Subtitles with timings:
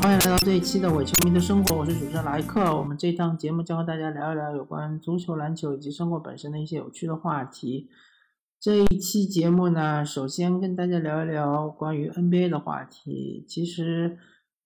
[0.00, 2.74] 欢迎来到这一期的伪球迷的生活，我是主持人莱克。
[2.74, 7.90] 我们这档节目将和大家聊一聊有关足球、篮球以及生活本身的一些有趣的话题。
[8.58, 13.44] 这一期节目呢，首先跟大家聊一聊关于 NBA 的话题。
[13.46, 14.16] 其实，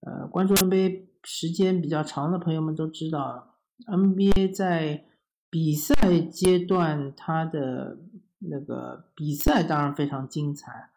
[0.03, 3.57] 呃，关注 NBA 时间比较长的朋友们都知道
[3.89, 5.05] ，NBA 在
[5.51, 7.99] 比赛阶段它的
[8.39, 10.91] 那个比赛当然非常精彩，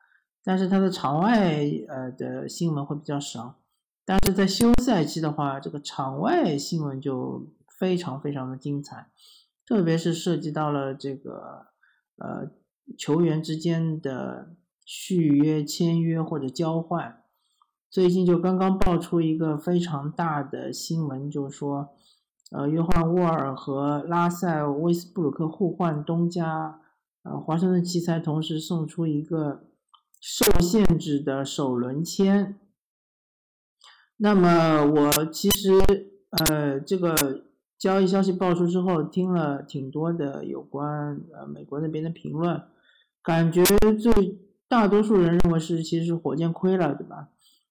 [0.43, 3.55] 但是它的场外呃的新闻会比较少。
[4.09, 7.45] 但是在休赛期的话，这个场外新闻就
[7.77, 9.09] 非常非常的精彩，
[9.65, 11.65] 特别是涉及到了这个
[12.15, 12.49] 呃
[12.97, 17.21] 球员之间的续约、签约或者交换。
[17.89, 21.89] 最近就刚刚爆出一个非常大的新闻，就是说，
[22.51, 26.79] 呃，约翰沃尔和拉塞威斯布鲁克互换东家，
[27.23, 29.65] 呃，华盛顿奇才同时送出一个
[30.21, 32.57] 受限制的首轮签。
[34.17, 35.71] 那么我其实
[36.31, 37.43] 呃这个
[37.77, 42.61] 交易消息爆出之后，听了挺多的有关呃美国那边的评论，
[43.21, 43.63] 感觉
[43.99, 47.29] 最大多数人认为是其实是火箭亏了，对吧？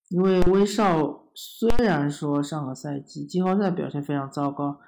[0.08, 4.78] 因为威少虽然说上个赛季季后赛表现非常糟糕，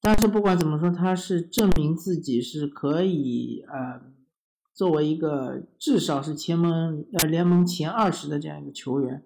[0.00, 4.00] 但是不管怎么说，他是证明自己是可以呃
[4.72, 9.24] 作为一个至少是前盟呃联盟前二十的这样一个球员。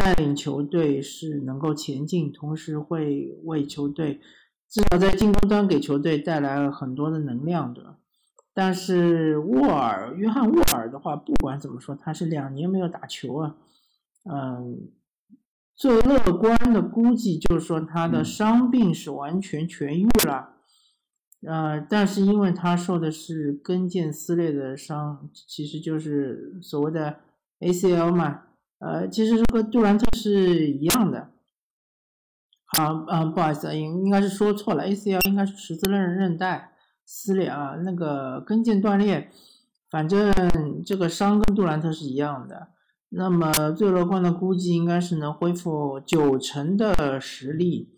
[0.00, 4.18] 带领球队是能够前进，同时会为球队
[4.66, 7.98] 至少在进攻端给球队带来了很多的能量的。
[8.54, 13.56] 但是沃尔，约翰沃尔的话，不管怎么说，他是两年没有打球啊。
[14.24, 14.88] 嗯，
[15.76, 20.54] 最乐观的估计就是说他的伤病是完全痊愈了。
[21.46, 27.20] 呃，但是因为他受的是跟腱撕裂的伤，其实就是所谓的
[27.60, 28.44] ACL 嘛。
[28.80, 31.30] 呃，其实和杜兰特是一样的。
[32.64, 36.72] 好，嗯，不好意思，应应该是说错了，ACL 应该是十字韧韧带
[37.04, 39.30] 撕裂啊，那个跟腱断裂，
[39.90, 40.32] 反正
[40.86, 42.68] 这个伤跟杜兰特是一样的。
[43.10, 47.92] 那么最乐观的估计应该是能恢复九成的实力，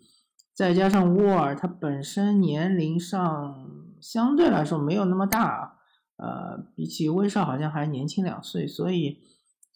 [0.53, 3.69] 再加上沃尔他本身年龄上
[4.01, 5.77] 相对来说没有那么大，
[6.17, 9.21] 呃，比起威少好像还年轻两岁，所以。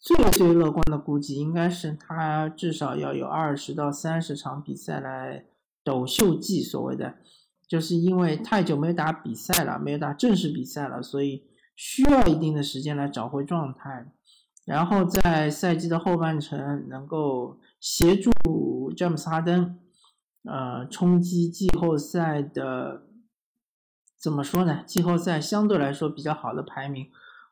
[0.00, 5.44] 最最乐观的估计应该是他至少要有二十到三十场比赛来
[5.82, 7.16] 抖秀季，所谓的，
[7.66, 11.44] 就是因为太久没打比赛了，没有打正式比赛了，所以
[11.74, 14.06] 需要一定的时间来找回状态，
[14.64, 18.30] 然后在赛季的后半程能够协助
[18.96, 19.78] 詹姆斯哈登，
[20.44, 23.02] 呃，冲击季后赛的，
[24.20, 24.84] 怎么说呢？
[24.86, 27.08] 季后赛相对来说比较好的排名。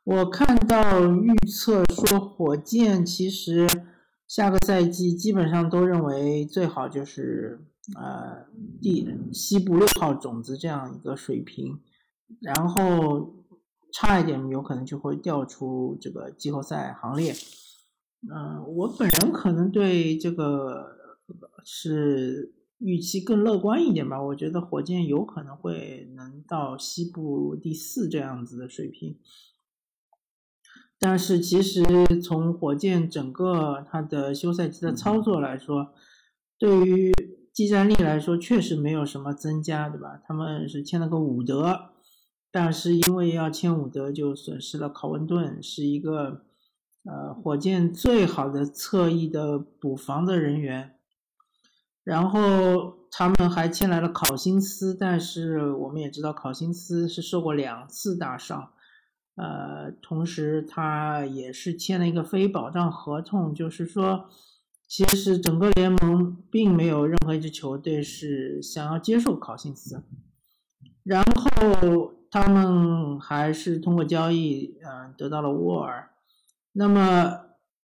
[0.07, 3.67] 我看到预测说，火箭其实
[4.29, 7.59] 下个赛季基本上都认为最好就是
[7.97, 8.47] 呃
[8.81, 11.81] 第西部六号种子这样一个水平，
[12.41, 13.35] 然后
[13.93, 17.35] 差一点有可能就会掉出这个季后赛行列。
[18.33, 20.87] 嗯，我本人可能对这个
[21.65, 29.19] 是预期更乐观一点吧，我觉得火箭有可能会能到西部第四这样子的水平。
[30.99, 31.83] 但是其实
[32.23, 35.93] 从火箭整个它的休赛期的操作来说，
[36.59, 37.13] 对于
[37.53, 40.21] 技战力来说确实没有什么增加，对吧？
[40.27, 41.91] 他们是签了个伍德，
[42.51, 46.43] 但是因为要签伍德就损失了考文顿，是一个
[47.05, 50.95] 呃火箭最好的侧翼的补防的人员。
[52.05, 58.71] 然后他们还签来了考辛斯，但是我们也知道考辛斯是受过两次大伤。
[59.37, 64.31] 呃，同时他也是签了一个非保障合同，就是说，
[64.89, 70.03] 其实整个联盟并没有任何一支球队是想要接受考辛斯，
[71.03, 76.09] 然后他们还是通过交易，嗯，得到了沃尔。
[76.73, 77.41] 那么，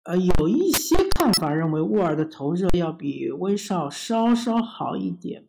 [0.05, 5.45] 呃，有一些看法认为沃尔的投射要比威少稍稍好一点，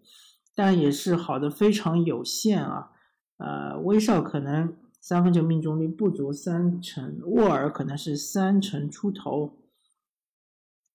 [0.54, 2.92] 但也是好的非常有限啊。
[3.38, 4.76] 呃，威少可能。
[5.08, 9.56] 三分球命中率不足三成，沃尔可能是三成出头。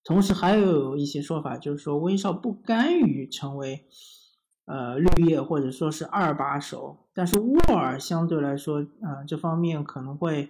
[0.03, 3.85] 同时还有一些说法，就是说威少不甘于成为
[4.65, 10.49] 呃绿叶或者说是二把手，但是沃尔相对来说，呃这方面可能会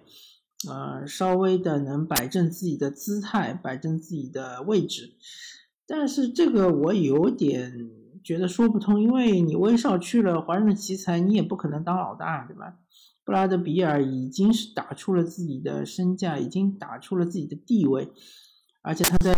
[0.68, 5.12] 呃稍微的能摆正自己的姿态，摆正自己的位置。
[5.86, 7.72] 但是这个我有点
[8.24, 12.80] 觉得说不通，因为你威少去了华盛顿奇才，你也不可能当老大，对吧？
[13.24, 18.10] 布拉德比尔已经是打出了自己的身价，已经打出了自己的地位，
[18.82, 19.32] 而且他在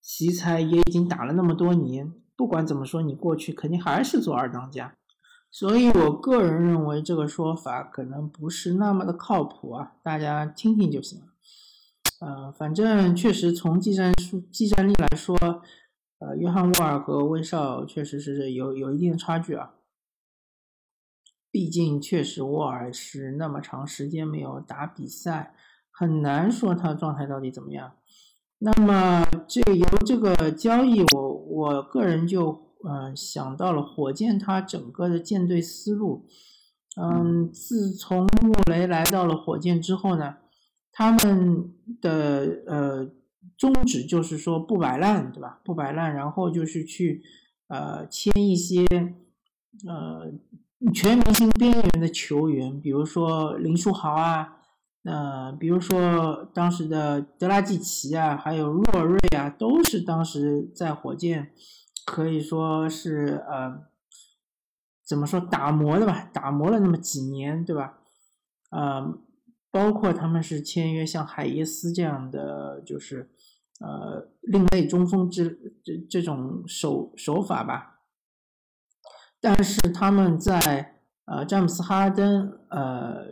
[0.00, 4.94] 奇才也已经打了那么多年，不管怎么说，你过去肯定还是做二当家。
[5.52, 11.26] 所以我个人认为这个说法可能不是那么的靠谱啊，大家听听就行了。
[12.20, 15.36] 呃，反正确实从技战术、技战力来说，
[16.18, 19.74] 呃，约翰沃尔和威少确实是有有一定的差距啊。
[21.50, 25.54] 毕竟确实沃尔是那么长时间没有打比赛，
[25.90, 27.92] 很难说他状态到底怎么样。
[28.58, 32.70] 那么这由这个交易，我我个人就。
[32.82, 36.24] 嗯，想到了火箭，他整个的舰队思路，
[36.98, 40.36] 嗯，自从穆雷来到了火箭之后呢，
[40.90, 43.10] 他们的呃
[43.58, 45.60] 宗旨就是说不摆烂，对吧？
[45.62, 47.22] 不摆烂，然后就是去
[47.68, 48.86] 呃签一些
[49.86, 50.32] 呃
[50.94, 54.56] 全明星边缘的球员，比如说林书豪啊，
[55.04, 61.52] 呃，比如说当时的德拉季奇啊，还有洛瑞啊，都是当时在火箭。
[62.06, 63.82] 可以说是呃，
[65.06, 66.28] 怎么说打磨的吧？
[66.32, 67.98] 打磨了那么几年，对吧？
[68.70, 69.18] 呃，
[69.70, 73.30] 包括他们是签约像海耶斯这样的，就是
[73.78, 77.89] 呃另类中锋之这这种手手法吧。
[79.40, 83.24] 但是他们在呃詹姆斯哈登呃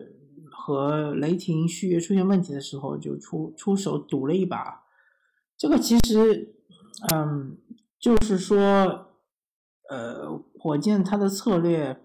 [0.50, 4.84] 和雷霆续约出现问题的时候，就出出手赌了一把。
[5.56, 6.54] 这个其实
[7.12, 7.56] 嗯。
[8.00, 9.08] 就是说，
[9.90, 12.00] 呃，火箭它的策略，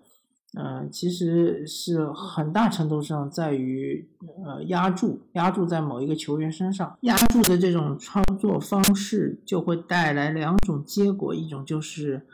[0.57, 4.09] 嗯，其实是很大程度上在于，
[4.43, 12.25] 呃，压住，压住在某一个球员身上，压住的这种操作方式就会带来两种结果，一种就是，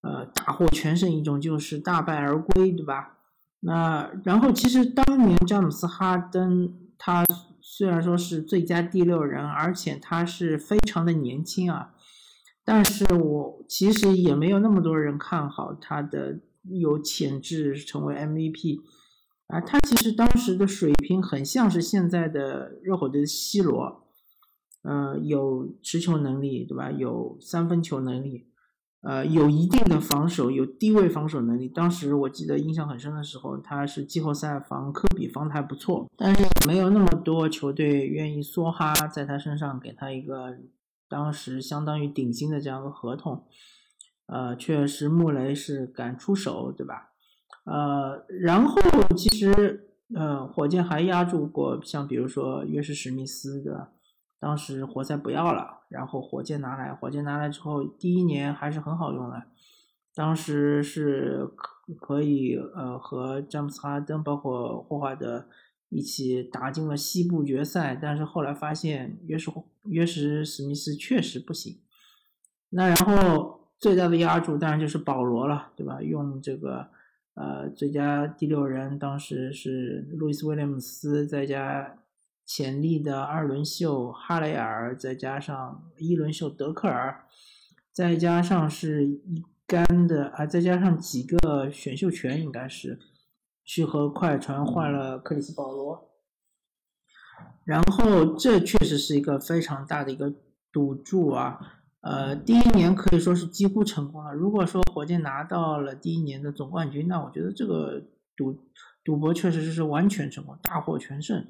[0.00, 3.18] 呃，大获全胜，一种就是大败而归，对吧？
[3.60, 7.24] 那然后其实当年詹姆斯哈登他
[7.60, 11.94] 虽然说是最佳第六人，而且他是非常的年轻啊。
[12.64, 18.80] 但是我其实也没有那么多人看好他的有潜质成为 MVP
[19.46, 24.06] 啊，他其实当时的水平很像是现在的热火队的 C 罗，
[24.82, 26.90] 呃，有持球能力，对吧？
[26.90, 28.46] 有三分球能力，
[29.02, 31.68] 呃，有一定的防守，有低位防守能力。
[31.68, 40.56] 当时我记得印象很深的时候，他是季后赛防科比防的还不错，但是没有那么多球队愿意梭哈在他身上给他一个。
[41.10, 43.46] 当时相当于顶薪的这样一个合同，
[44.26, 47.12] 呃，确实穆雷是敢出手，对吧？
[47.64, 48.78] 呃，然后
[49.16, 53.92] 其实呃，火箭还压住过像比如说约什史密斯的，
[54.40, 59.42] 当时活塞不要了，然后火箭拿来，火箭拿来之后第一年还是很好用的，
[60.14, 65.46] 当时是可可以呃和詹姆斯哈登包括霍华德。
[65.90, 69.50] 一起打进了西部决赛，但是后来发现约什
[69.84, 71.78] 约什史密斯确实不行。
[72.68, 76.02] 那然后最大的压注当然就是保罗了，对吧？
[76.02, 76.90] 用这个
[77.32, 81.96] 呃最佳第六人，当时是路易斯威廉姆斯，再加
[82.48, 87.26] 潜力的二轮秀哈雷尔，再加上一轮秀德克尔，
[87.92, 92.98] 再加上是一干的啊，再加上几个选秀权，应该是。
[93.70, 96.10] 去和快船换了克里斯保罗，
[97.64, 100.32] 然后这确实是一个非常大的一个
[100.72, 101.60] 赌注啊。
[102.00, 104.32] 呃，第一年可以说是几乎成功了。
[104.32, 108.02] 如果说火箭拿到了第一年的总冠军，那我觉得这个
[108.34, 108.58] 赌
[109.04, 111.46] 赌博确实是完全成功，大获全胜。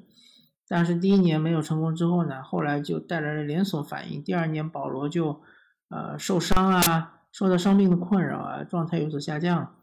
[0.69, 4.23] 但是第一年没有成功之后呢，后来就带来了连锁反应。
[4.23, 5.41] 第二年保罗就
[5.89, 9.75] 呃受伤啊，受到伤病的困扰啊，状态有所下降。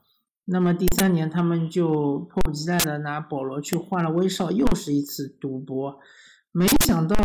[0.45, 5.99] 那么第三年，他们就迫不及待的拿保罗去换了威少，又是一次赌博。
[6.53, 7.17] 没想到，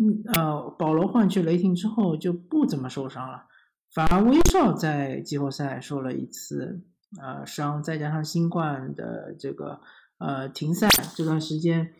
[0.00, 3.46] 嗯呃，保罗换去雷霆之后就不怎么受伤了，
[3.92, 6.84] 反而威少在季后赛受了一次
[7.20, 9.80] 呃伤，再加上新冠的这个
[10.18, 11.92] 呃停赛这段时间，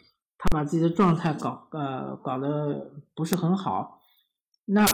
[0.43, 4.01] 他把自己的状态搞呃搞得不是很好。
[4.65, 4.85] 那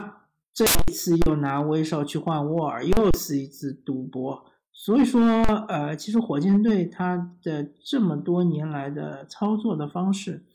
[0.53, 4.45] 这一次又拿威少去换沃尔，又是一次赌博。
[4.71, 5.19] 所以说，
[5.67, 10.45] 呃，其实火箭队他的这么多年来的操作的方式，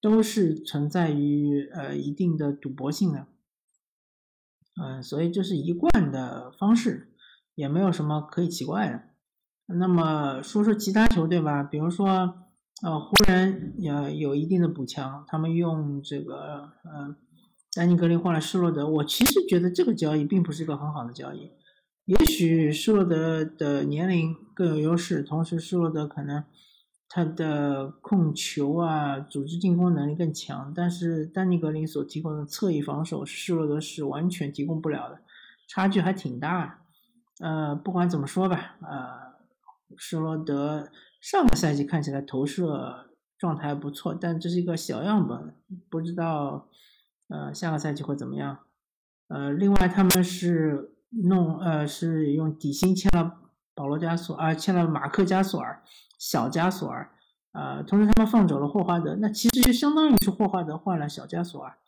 [0.00, 3.26] 都是存在于呃一定的赌博性的，
[4.80, 7.12] 嗯，所以这是一贯的方式，
[7.56, 9.02] 也没有什么可以奇怪的。
[9.76, 12.34] 那么说说其他球队吧，比如说，
[12.82, 17.14] 呃，湖人也有一定的补强，他们用这个呃
[17.74, 21.50] 丹尼格林换了施罗德，我其实觉得这个交易并不是一个很好的交易。
[22.06, 26.42] 也许施罗德的年龄更有优势，同时施罗德可能
[27.08, 35.20] 他的控球啊，组织进攻能力更强，但是丹尼格林所提供的侧翼防守，施罗德是完全提供不了的，
[35.68, 36.82] 差距还挺大。
[37.40, 39.34] 呃，不管怎么说吧，呃，
[39.96, 40.88] 施罗德
[41.20, 45.54] 上个赛季看起来投射状态不错，但这是一个小样本，
[45.88, 46.68] 不知道
[47.28, 48.58] 呃下个赛季会怎么样。
[49.28, 53.38] 呃，另外他们是弄呃是用底薪签了
[53.74, 55.82] 保罗加索尔啊，签了马克加索尔。
[56.22, 57.10] 小加索尔，
[57.52, 61.78] 呃，同时他们放走了霍华德，那其实就相当于是霍华德换了小加索尔，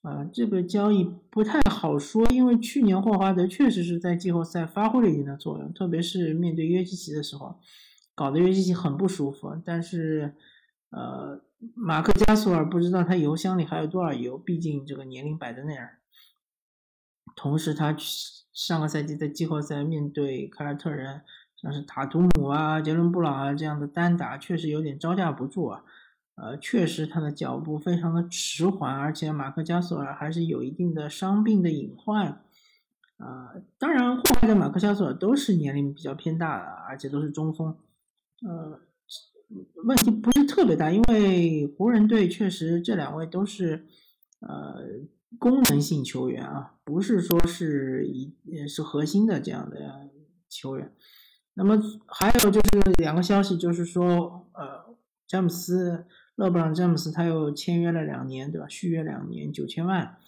[0.00, 7.60] 呃，这个交易不太好说，因为去年霍华德确实是在季后赛发挥了一定的作用，特别是面对约基奇的时候，
[8.16, 9.56] 搞得约基奇很不舒服。
[9.64, 10.34] 但是，
[10.90, 11.40] 呃，
[11.76, 15.98] 马克加索尔不知道他油箱里还有多少油，毕竟这个年龄摆在那儿。
[17.36, 17.94] 同时，他
[18.52, 21.22] 上个赛季在季后赛面对凯尔特人。
[21.58, 25.84] 像是塔图姆啊、杰伦布朗啊这样的单打确实有点招架不住啊，
[26.34, 32.42] 呃，确实他的脚步非常的迟缓，而且马克加索尔还是有一定的伤病的隐患，
[33.16, 37.74] 啊，当然霍华德、马克加索尔都是年龄比较偏大的，而且都是中锋，
[38.42, 38.80] 呃，
[39.84, 43.86] 问题不是特别大，因为湖人队确实这两位都是
[44.40, 44.82] 呃
[45.38, 48.34] 功能性球员啊，不是说是一
[48.68, 50.10] 是核心的这样的
[50.48, 50.92] 球员。
[51.54, 54.94] 那么还有就是两个消息，就是说，呃，
[55.26, 58.68] 詹姆斯勒布朗詹姆斯他又签约了两年，对吧？
[58.68, 60.18] 续约两年九千万，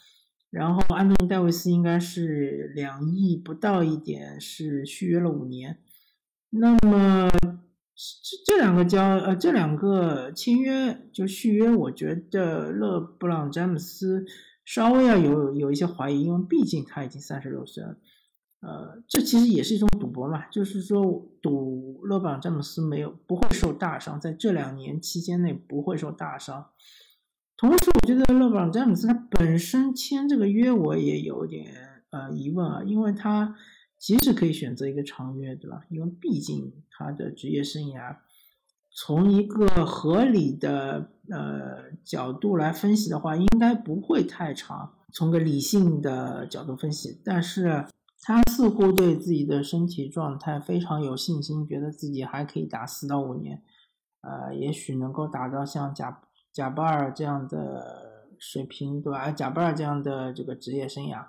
[0.48, 5.78] 然后安东尼戴维斯应该是两亿不到一点，是续约了五年。
[6.48, 7.28] 那么
[7.98, 14.24] 这这两个交呃这两个签约就续约，我觉得勒布朗詹姆斯
[14.64, 17.96] 稍微要有有一些怀疑，因为毕竟他已经三十六岁了。
[18.60, 26.66] 呃，这其实也是一种赌博嘛，就是说赌勒布朗詹姆斯没有不会受大伤，在这两年期间内不会受大伤。
[27.56, 31.72] 同时，我觉得勒布朗詹姆斯他本身签这个约我也有点
[32.10, 33.56] 呃疑问啊，因为他
[33.98, 35.82] 其实可以选择一个长约，对吧？
[35.90, 38.16] 因为毕竟他的职业生涯
[38.90, 44.94] 从一个合理的呃角度来分析的话，应该不会太长。
[45.12, 47.86] 从个理性的角度分析，但是。
[48.20, 53.62] 他似乎对自己的身体状态非常有信心，觉得自己还可以打四到五年，
[54.22, 56.20] 呃，也许能够达到像贾
[56.52, 59.30] 贾巴尔这样的水平，对吧？
[59.30, 61.24] 贾巴尔这样的这个职业生涯，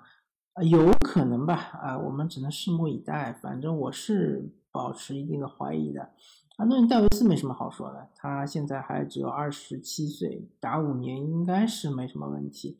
[0.62, 1.54] 有可能吧？
[1.54, 3.32] 啊，我们只能拭目以待。
[3.32, 6.10] 反正我是保持一定的怀疑的。
[6.56, 12.76] 安东尼戴维斯没什么好说的，他现在还只有二十七岁，打五年应该是没什么问题。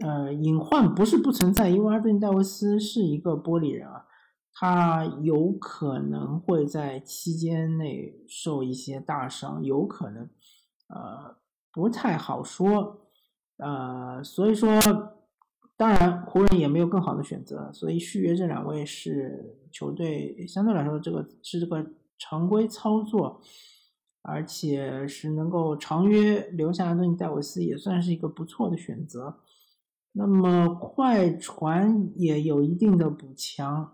[0.00, 4.06] 呃，隐患不是不存在，因为阿顿戴维斯是一个玻璃人啊，
[4.54, 10.30] 他有可能会在期间内受一些大伤，有可能，
[10.88, 11.36] 呃，
[11.72, 13.08] 不太好说，
[13.58, 14.70] 呃，所以说，
[15.76, 21.84] 当然湖人也没有更好的选择，所以续约这两位是球队相对来说这个是这个
[22.18, 23.42] 常规操作，
[24.22, 29.36] 而且是能够长约留下阿顿尼戴维斯，也算是一个不错的选择。
[30.12, 33.92] 那么快船也有一定的补强，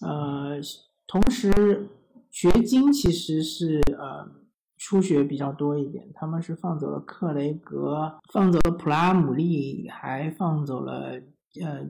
[0.00, 0.60] 呃，
[1.06, 1.88] 同时
[2.28, 4.28] 掘金其实是呃
[4.76, 11.20] 出血比较多一点，他们是放走了克雷格，放走了普拉姆利，还放走了
[11.62, 11.80] 呃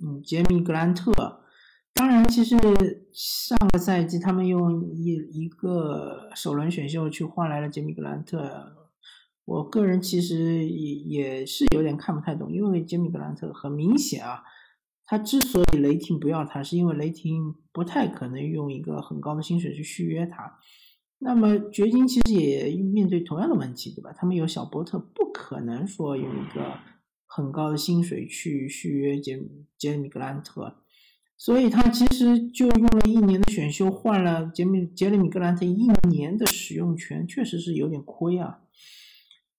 [0.00, 1.12] 嗯杰米格兰特。
[1.94, 2.56] 当然，其实
[3.12, 8.76] 上个赛季他们用一一个首轮选秀去换来了杰米格兰特。
[9.44, 14.42] 我个人其实也也是有点看不太懂，因为杰米格兰特很明显啊，
[15.04, 20.58] 他之所以雷霆不要他，是因为雷霆不太可能用一个很高的薪水去续约他。
[21.24, 24.12] 那么掘金其实也面对同样的问题，对吧？
[24.16, 26.78] 他们有小波特，不可能说用一个
[27.26, 29.40] 很高的薪水去续约杰
[29.78, 30.78] 杰米格兰特，
[31.38, 38.58] 所以他其实就用了一年的选秀换了杰米杰里米格兰特一年的使用权，确实是有点亏啊。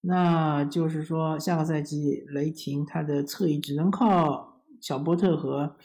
[0.02, 5.78] 那就是说，下个赛季雷霆他的侧翼只能靠小波特和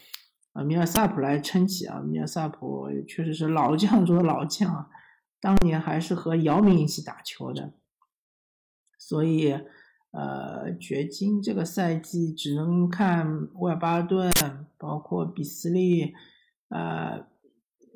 [0.55, 2.01] 啊米尔萨普来撑起啊。
[2.01, 4.89] 米尔萨普确实是老将中的老将啊，
[5.41, 7.73] 当年还是和姚明一起打球的。
[8.99, 9.53] 所以，
[10.11, 14.33] 呃，掘金这个赛季只能看外巴顿，
[14.77, 16.15] 包括比斯利，
[16.69, 17.27] 呃，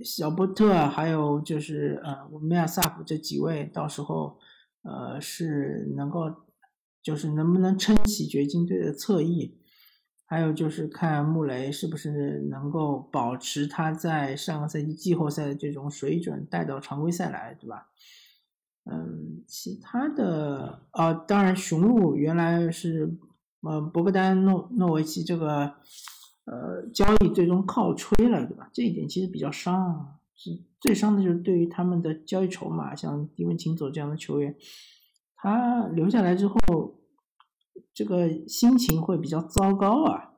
[0.05, 4.39] 小波特，还有就是呃米尔萨普这几位，到时候。
[4.85, 6.25] 呃，是能够，
[7.01, 9.57] 就是能不能撑起掘金队的侧翼，
[10.33, 17.89] 还有就是看穆雷是不是能够保持他在上个赛季季后赛的这种水准带到常规赛来，对吧？
[18.85, 23.15] 嗯，其他的啊，当然雄鹿原来是
[23.61, 25.75] 呃博格丹诺诺维奇这个
[26.47, 28.71] 呃交易最终靠吹了，对吧？
[28.73, 34.57] 这一点其实比较伤，是最伤的就是对于他们的交易筹码，像迪文琴走这样的球员，
[35.37, 36.57] 他留下来之后，
[37.95, 40.33] 这个心情会比较糟糕啊。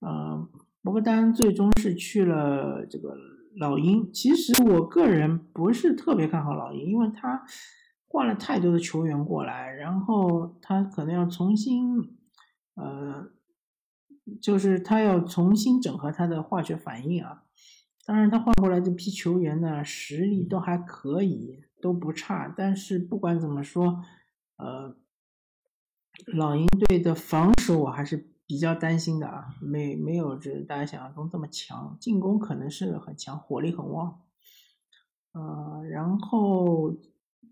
[0.00, 0.48] 呃，
[0.82, 3.14] 博格丹最终是去了这个
[3.56, 4.12] 老鹰。
[4.12, 7.44] 其实我个人不是特别看好老鹰，因为他
[8.08, 12.16] 换了太多的球员过来，然后他可能要重新，
[12.74, 13.30] 呃，
[14.40, 17.44] 就是他要重新整合他的化学反应啊。
[18.04, 22.52] 当然，他换过来这批球员呢，实力都还可以，都不差。
[22.56, 24.02] 但是不管怎么说，
[24.56, 24.96] 呃，
[26.26, 28.28] 老鹰队的防守我还是。
[28.44, 34.20] 比较担心的啊，没没有这大家想象中这么强，进攻可能是很强，火力很旺，
[35.32, 36.94] 呃，然后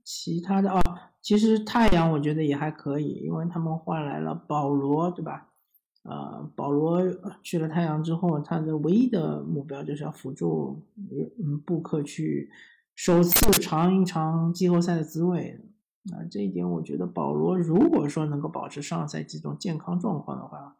[0.04, 0.82] 其他的啊，
[1.22, 5.48] 其实太阳我觉得也还可以，因为他们换来了保罗，对吧？
[6.02, 7.00] 呃，保罗
[7.42, 10.84] 去了太阳之后，他的唯一的目标就是要辅助
[11.42, 12.50] 嗯布克去
[12.94, 15.58] 首次尝一尝季后赛的滋味。
[16.02, 20.76] 那这一点我觉得保罗如果说能够保持上赛季这种健康状况的话，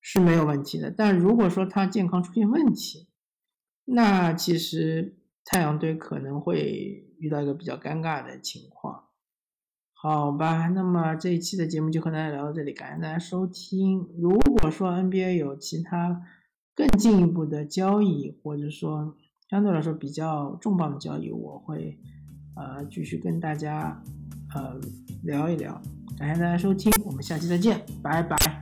[0.00, 3.08] 是没有问题的，但如果说他健康出现问题，
[3.84, 9.04] 那其实太阳队可能会遇到一个比较尴尬的情况，
[9.92, 10.68] 好吧？
[10.68, 14.08] 那么这一期的节目就和大家聊到这里，感谢大家收听。
[14.18, 16.22] 如果说 NBA 有其他
[16.74, 19.16] 更进一步的交易，或者说
[19.48, 21.98] 相对来说比较重磅的交易，我会
[22.54, 24.02] 呃继续跟大家
[24.56, 24.80] 呃
[25.22, 25.80] 聊一聊。
[26.18, 28.55] 感谢大家收听，我们下期再见，拜拜。